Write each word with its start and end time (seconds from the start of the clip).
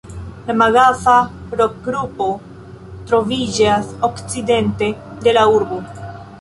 La 0.45 0.53
Magaza-rokgrupo 0.61 2.27
troviĝas 3.11 3.95
okcidente 4.11 4.93
de 5.27 5.39
la 5.41 5.49
urbo. 5.61 5.83